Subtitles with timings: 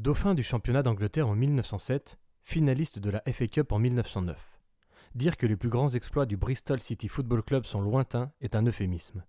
[0.00, 4.58] Dauphin du championnat d'Angleterre en 1907, finaliste de la FA Cup en 1909.
[5.14, 8.64] Dire que les plus grands exploits du Bristol City Football Club sont lointains est un
[8.66, 9.22] euphémisme.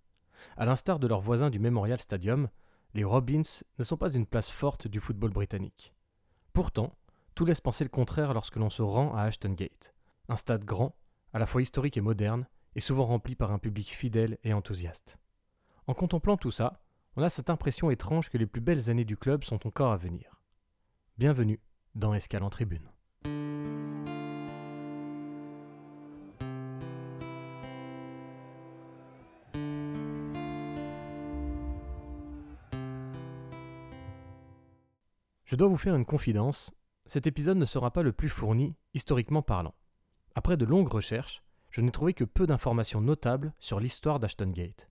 [0.56, 2.48] À l'instar de leurs voisins du Memorial Stadium,
[2.94, 3.42] les Robins
[3.78, 5.92] ne sont pas une place forte du football britannique.
[6.54, 6.96] Pourtant,
[7.34, 9.92] tout laisse penser le contraire lorsque l'on se rend à Ashton Gate,
[10.30, 10.96] un stade grand,
[11.34, 12.46] à la fois historique et moderne,
[12.76, 15.18] et souvent rempli par un public fidèle et enthousiaste.
[15.86, 16.80] En contemplant tout ça,
[17.16, 19.98] on a cette impression étrange que les plus belles années du club sont encore à
[19.98, 20.41] venir.
[21.18, 21.60] Bienvenue
[21.94, 22.90] dans Escale en Tribune.
[35.44, 36.72] Je dois vous faire une confidence,
[37.04, 39.74] cet épisode ne sera pas le plus fourni, historiquement parlant.
[40.34, 44.88] Après de longues recherches, je n'ai trouvé que peu d'informations notables sur l'histoire d'Ashton Gate.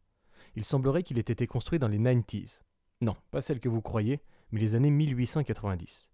[0.55, 2.59] Il semblerait qu'il ait été construit dans les 90s.
[3.01, 6.10] Non, pas celles que vous croyez, mais les années 1890.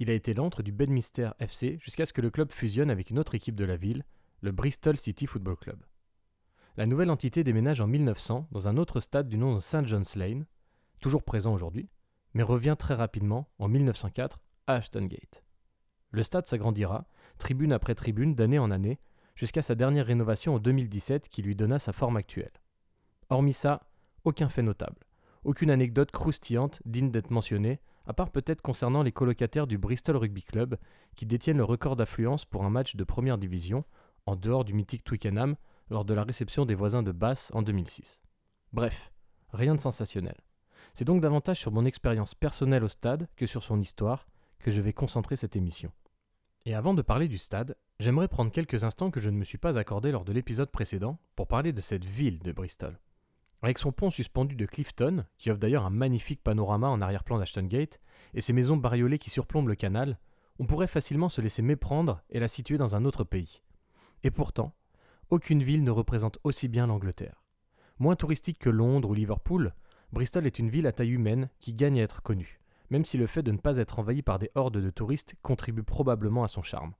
[0.00, 3.18] Il a été l'antre du Bedminster FC jusqu'à ce que le club fusionne avec une
[3.18, 4.02] autre équipe de la ville,
[4.40, 5.78] le Bristol City Football Club.
[6.78, 9.86] La nouvelle entité déménage en 1900 dans un autre stade du nom de St.
[9.86, 10.46] John's Lane,
[11.02, 11.90] toujours présent aujourd'hui,
[12.32, 15.44] mais revient très rapidement, en 1904, à Ashton Gate.
[16.12, 19.00] Le stade s'agrandira, tribune après tribune, d'année en année,
[19.34, 22.62] jusqu'à sa dernière rénovation en 2017 qui lui donna sa forme actuelle.
[23.28, 23.82] Hormis ça,
[24.24, 25.04] aucun fait notable,
[25.44, 27.80] aucune anecdote croustillante digne d'être mentionnée,
[28.10, 30.76] à part peut-être concernant les colocataires du Bristol Rugby Club,
[31.14, 33.84] qui détiennent le record d'affluence pour un match de première division,
[34.26, 35.54] en dehors du mythique Twickenham,
[35.90, 38.18] lors de la réception des voisins de Bath en 2006.
[38.72, 39.12] Bref,
[39.52, 40.34] rien de sensationnel.
[40.92, 44.26] C'est donc davantage sur mon expérience personnelle au stade que sur son histoire
[44.58, 45.92] que je vais concentrer cette émission.
[46.64, 49.56] Et avant de parler du stade, j'aimerais prendre quelques instants que je ne me suis
[49.56, 52.98] pas accordé lors de l'épisode précédent pour parler de cette ville de Bristol.
[53.62, 57.66] Avec son pont suspendu de Clifton, qui offre d'ailleurs un magnifique panorama en arrière-plan d'Ashton
[57.66, 58.00] Gate,
[58.32, 60.18] et ses maisons bariolées qui surplombent le canal,
[60.58, 63.62] on pourrait facilement se laisser méprendre et la situer dans un autre pays.
[64.22, 64.74] Et pourtant,
[65.28, 67.42] aucune ville ne représente aussi bien l'Angleterre.
[67.98, 69.74] Moins touristique que Londres ou Liverpool,
[70.12, 73.26] Bristol est une ville à taille humaine qui gagne à être connue, même si le
[73.26, 76.62] fait de ne pas être envahi par des hordes de touristes contribue probablement à son
[76.62, 76.94] charme.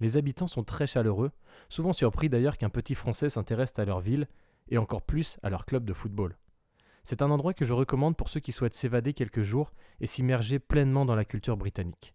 [0.00, 1.30] Les habitants sont très chaleureux,
[1.68, 4.28] souvent surpris d'ailleurs qu'un petit Français s'intéresse à leur ville,
[4.70, 6.36] et encore plus à leur club de football.
[7.02, 10.58] C'est un endroit que je recommande pour ceux qui souhaitent s'évader quelques jours et s'immerger
[10.58, 12.14] pleinement dans la culture britannique.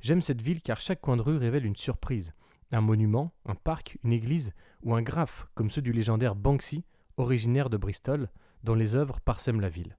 [0.00, 2.32] J'aime cette ville car chaque coin de rue révèle une surprise,
[2.72, 4.52] un monument, un parc, une église
[4.82, 6.84] ou un graphe comme ceux du légendaire Banksy,
[7.16, 8.28] originaire de Bristol,
[8.64, 9.96] dont les œuvres parsèment la ville.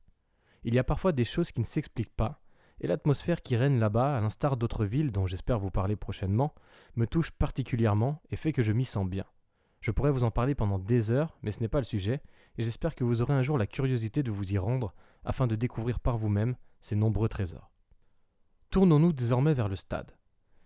[0.63, 2.41] Il y a parfois des choses qui ne s'expliquent pas,
[2.80, 6.53] et l'atmosphère qui règne là-bas, à l'instar d'autres villes dont j'espère vous parler prochainement,
[6.96, 9.25] me touche particulièrement et fait que je m'y sens bien.
[9.82, 12.22] Je pourrais vous en parler pendant des heures, mais ce n'est pas le sujet,
[12.58, 14.94] et j'espère que vous aurez un jour la curiosité de vous y rendre
[15.24, 17.72] afin de découvrir par vous-même ces nombreux trésors.
[18.70, 20.16] Tournons-nous désormais vers le stade.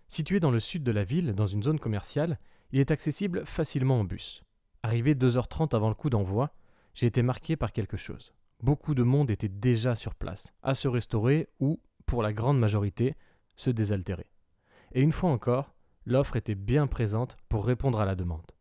[0.08, 2.38] Situé dans le sud de la ville, dans une zone commerciale,
[2.72, 4.42] il est accessible facilement en bus.
[4.82, 6.54] Arrivé 2h30 avant le coup d'envoi,
[6.94, 8.34] j'ai été marqué par quelque chose.
[8.60, 13.16] Beaucoup de monde était déjà sur place, à se restaurer ou, pour la grande majorité,
[13.56, 14.30] se désaltérer.
[14.92, 15.74] Et une fois encore,
[16.04, 18.51] l'offre était bien présente pour répondre à la demande.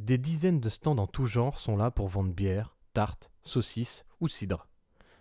[0.00, 4.26] Des dizaines de stands en tout genre sont là pour vendre bière, tartes, saucisses ou
[4.26, 4.66] cidre.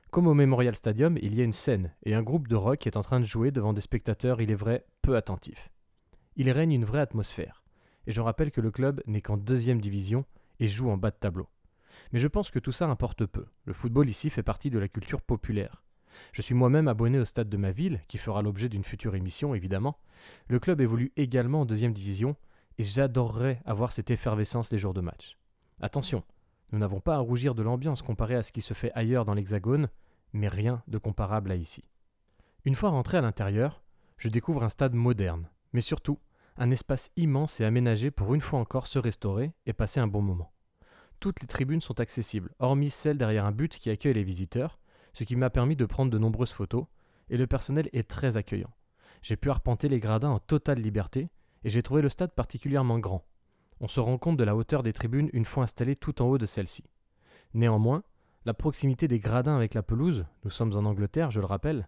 [0.10, 2.98] Comme au Memorial Stadium, il y a une scène et un groupe de rock est
[2.98, 5.70] en train de jouer devant des spectateurs, il est vrai, peu attentifs.
[6.38, 7.64] Il règne une vraie atmosphère.
[8.08, 10.26] Et je rappelle que le club n'est qu'en deuxième division
[10.60, 11.48] et joue en bas de tableau.
[12.12, 13.46] Mais je pense que tout ça importe peu.
[13.66, 15.84] Le football ici fait partie de la culture populaire.
[16.32, 19.54] Je suis moi-même abonné au stade de ma ville, qui fera l'objet d'une future émission
[19.54, 20.00] évidemment.
[20.48, 22.36] Le club évolue également en deuxième division,
[22.78, 25.38] et j'adorerais avoir cette effervescence les jours de match.
[25.82, 26.24] Attention,
[26.72, 29.34] nous n'avons pas à rougir de l'ambiance comparée à ce qui se fait ailleurs dans
[29.34, 29.90] l'Hexagone,
[30.34, 31.84] mais rien de comparable à ici.
[32.66, 33.84] Une fois rentré à l'intérieur,
[34.18, 36.20] je découvre un stade moderne, mais surtout
[36.58, 40.22] un espace immense et aménagé pour une fois encore se restaurer et passer un bon
[40.22, 40.54] moment.
[41.20, 44.80] Toutes les tribunes sont accessibles, hormis celle derrière un but qui accueille les visiteurs,
[45.14, 46.86] ce qui m'a permis de prendre de nombreuses photos,
[47.30, 48.74] et le personnel est très accueillant.
[49.22, 51.30] J'ai pu arpenter les gradins en totale liberté,
[51.64, 53.26] et j'ai trouvé le stade particulièrement grand.
[53.80, 56.38] On se rend compte de la hauteur des tribunes une fois installées tout en haut
[56.38, 56.84] de celle-ci.
[57.54, 58.04] Néanmoins,
[58.46, 61.88] la proximité des gradins avec la pelouse, nous sommes en Angleterre, je le rappelle,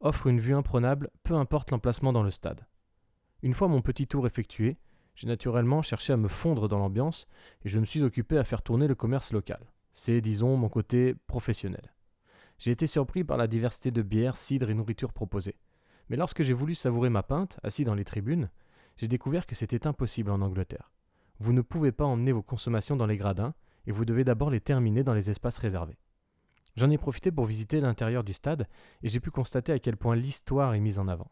[0.00, 2.66] offre une vue imprenable, peu importe l'emplacement dans le stade.
[3.42, 4.76] Une fois mon petit tour effectué,
[5.14, 7.26] j'ai naturellement cherché à me fondre dans l'ambiance
[7.64, 9.60] et je me suis occupé à faire tourner le commerce local.
[9.92, 11.92] C'est, disons, mon côté professionnel.
[12.58, 15.56] J'ai été surpris par la diversité de bières, cidres et nourritures proposées.
[16.08, 18.50] Mais lorsque j'ai voulu savourer ma pinte, assis dans les tribunes,
[18.96, 20.92] j'ai découvert que c'était impossible en Angleterre.
[21.38, 23.54] Vous ne pouvez pas emmener vos consommations dans les gradins,
[23.86, 25.98] et vous devez d'abord les terminer dans les espaces réservés.
[26.76, 28.66] J'en ai profité pour visiter l'intérieur du stade
[29.02, 31.30] et j'ai pu constater à quel point l'histoire est mise en avant.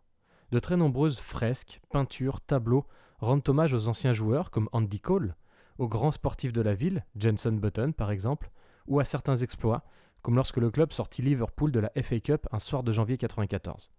[0.50, 2.86] De très nombreuses fresques, peintures, tableaux
[3.18, 5.36] rendent hommage aux anciens joueurs comme Andy Cole,
[5.78, 8.50] aux grands sportifs de la ville, Jenson Button par exemple,
[8.86, 9.84] ou à certains exploits,
[10.22, 13.90] comme lorsque le club sortit Liverpool de la FA Cup un soir de janvier 1994.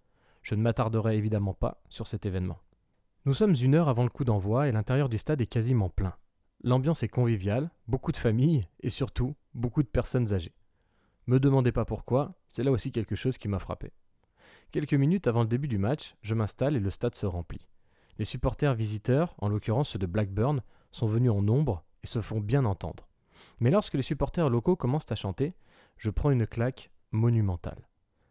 [0.44, 2.60] Je ne m'attarderai évidemment pas sur cet événement.
[3.24, 6.16] Nous sommes une heure avant le coup d'envoi et l'intérieur du stade est quasiment plein.
[6.64, 10.56] L'ambiance est conviviale, beaucoup de familles et surtout beaucoup de personnes âgées.
[11.28, 13.92] Me demandez pas pourquoi, c'est là aussi quelque chose qui m'a frappé.
[14.72, 17.68] Quelques minutes avant le début du match, je m'installe et le stade se remplit.
[18.18, 22.40] Les supporters visiteurs, en l'occurrence ceux de Blackburn, sont venus en nombre et se font
[22.40, 23.08] bien entendre.
[23.60, 25.54] Mais lorsque les supporters locaux commencent à chanter,
[25.98, 27.88] je prends une claque monumentale.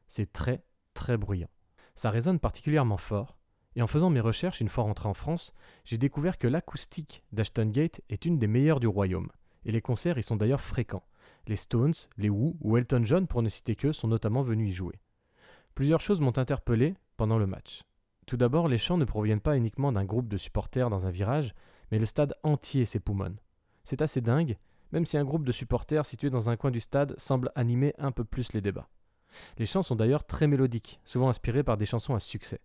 [0.09, 0.65] C'est très,
[0.95, 1.51] très bruyant.
[1.95, 3.37] Ça résonne particulièrement fort,
[3.77, 5.53] et en faisant mes recherches une fois rentré en France,
[5.85, 9.31] j'ai découvert que l'acoustique d'Ashton Gate est une des meilleures du royaume,
[9.65, 11.05] et les concerts y sont d'ailleurs fréquents.
[11.47, 14.73] Les Stones, les Who ou Elton John, pour ne citer qu'eux, sont notamment venus y
[14.73, 15.01] jouer.
[15.75, 17.85] Plusieurs choses m'ont interpellé pendant le match.
[18.27, 21.55] Tout d'abord, les chants ne proviennent pas uniquement d'un groupe de supporters dans un virage,
[21.91, 23.39] mais le stade entier s'époumonne.
[23.83, 24.57] C'est assez dingue,
[24.93, 28.13] même si un groupe de supporters situé dans un coin du stade semble animer un
[28.13, 28.89] peu plus les débats.
[29.59, 32.61] Les chants sont d'ailleurs très mélodiques, souvent inspirés par des chansons à succès.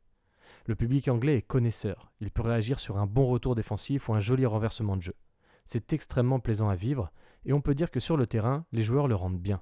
[0.67, 4.19] Le public anglais est connaisseur, il peut réagir sur un bon retour défensif ou un
[4.19, 5.15] joli renversement de jeu.
[5.65, 7.11] C'est extrêmement plaisant à vivre,
[7.45, 9.61] et on peut dire que sur le terrain, les joueurs le rendent bien.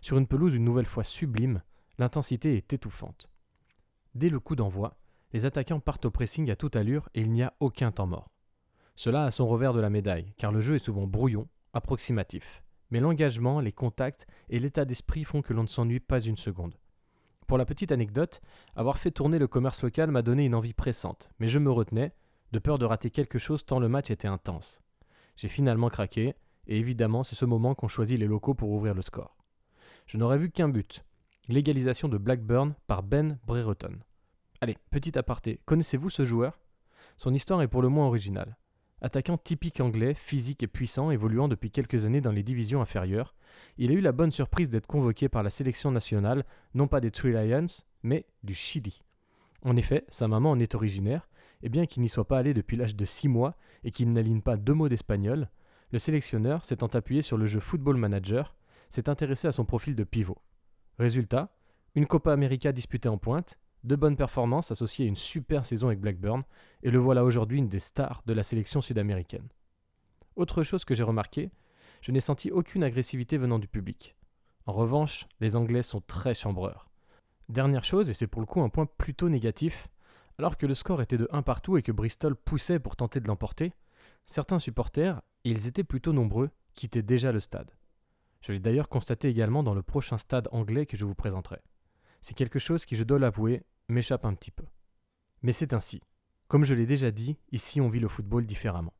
[0.00, 1.62] Sur une pelouse une nouvelle fois sublime,
[1.98, 3.28] l'intensité est étouffante.
[4.14, 4.96] Dès le coup d'envoi,
[5.32, 8.30] les attaquants partent au pressing à toute allure et il n'y a aucun temps mort.
[8.94, 12.62] Cela a son revers de la médaille, car le jeu est souvent brouillon, approximatif.
[12.90, 16.76] Mais l'engagement, les contacts et l'état d'esprit font que l'on ne s'ennuie pas une seconde.
[17.46, 18.40] Pour la petite anecdote,
[18.74, 22.12] avoir fait tourner le commerce local m'a donné une envie pressante, mais je me retenais,
[22.50, 24.80] de peur de rater quelque chose tant le match était intense.
[25.36, 26.34] J'ai finalement craqué,
[26.66, 29.36] et évidemment c'est ce moment qu'ont choisi les locaux pour ouvrir le score.
[30.06, 31.04] Je n'aurais vu qu'un but,
[31.48, 33.98] l'égalisation de Blackburn par Ben Brereton.
[34.60, 36.58] Allez, petit aparté, connaissez-vous ce joueur?
[37.16, 38.56] Son histoire est pour le moins originale.
[39.02, 43.34] Attaquant typique anglais, physique et puissant, évoluant depuis quelques années dans les divisions inférieures,
[43.76, 46.44] il a eu la bonne surprise d'être convoqué par la sélection nationale,
[46.74, 47.66] non pas des Three Lions,
[48.02, 49.02] mais du Chili.
[49.62, 51.28] En effet, sa maman en est originaire,
[51.62, 54.40] et bien qu'il n'y soit pas allé depuis l'âge de 6 mois et qu'il n'aligne
[54.40, 55.50] pas deux mots d'espagnol,
[55.92, 58.54] le sélectionneur, s'étant appuyé sur le jeu Football Manager,
[58.88, 60.38] s'est intéressé à son profil de pivot.
[60.98, 61.54] Résultat,
[61.94, 66.00] une Copa América disputée en pointe, de bonnes performances associées à une super saison avec
[66.00, 66.42] Blackburn,
[66.82, 69.48] et le voilà aujourd'hui une des stars de la sélection sud-américaine.
[70.34, 71.50] Autre chose que j'ai remarqué,
[72.02, 74.16] je n'ai senti aucune agressivité venant du public.
[74.66, 76.90] En revanche, les Anglais sont très chambreurs.
[77.48, 79.88] Dernière chose, et c'est pour le coup un point plutôt négatif,
[80.38, 83.28] alors que le score était de 1 partout et que Bristol poussait pour tenter de
[83.28, 83.72] l'emporter,
[84.26, 87.70] certains supporters, et ils étaient plutôt nombreux, quittaient déjà le stade.
[88.40, 91.60] Je l'ai d'ailleurs constaté également dans le prochain stade anglais que je vous présenterai.
[92.20, 94.64] C'est quelque chose qui, je dois l'avouer, m'échappe un petit peu.
[95.42, 96.02] Mais c'est ainsi.
[96.48, 98.94] Comme je l'ai déjà dit, ici on vit le football différemment.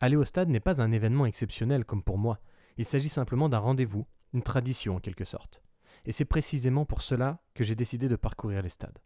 [0.00, 2.40] Aller au stade n'est pas un événement exceptionnel comme pour moi,
[2.76, 5.62] il s'agit simplement d'un rendez-vous, une tradition en quelque sorte.
[6.06, 8.98] Et c'est précisément pour cela que j'ai décidé de parcourir les stades.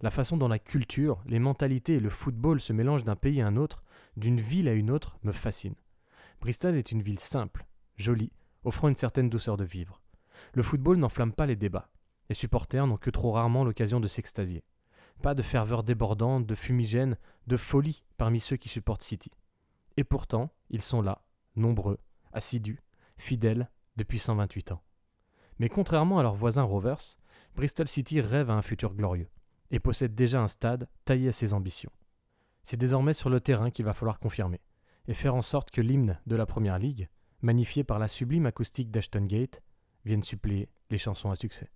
[0.00, 3.46] La façon dont la culture, les mentalités et le football se mélangent d'un pays à
[3.46, 3.82] un autre,
[4.16, 5.74] d'une ville à une autre, me fascine.
[6.40, 7.66] Bristol est une ville simple,
[7.96, 8.32] jolie,
[8.64, 10.02] offrant une certaine douceur de vivre.
[10.52, 11.90] Le football n'enflamme pas les débats.
[12.28, 14.64] Les supporters n'ont que trop rarement l'occasion de s'extasier.
[15.22, 17.16] Pas de ferveur débordante, de fumigène,
[17.46, 19.30] de folie parmi ceux qui supportent City.
[19.96, 21.22] Et pourtant, ils sont là,
[21.56, 21.98] nombreux,
[22.32, 22.82] assidus,
[23.16, 24.82] fidèles, depuis 128 ans.
[25.58, 27.16] Mais contrairement à leurs voisins Rovers,
[27.54, 29.30] Bristol City rêve à un futur glorieux,
[29.70, 31.92] et possède déjà un stade taillé à ses ambitions.
[32.62, 34.60] C'est désormais sur le terrain qu'il va falloir confirmer,
[35.08, 37.08] et faire en sorte que l'hymne de la Première Ligue,
[37.40, 39.62] magnifié par la sublime acoustique d'Ashton Gate,
[40.04, 41.70] vienne suppléer les chansons à succès.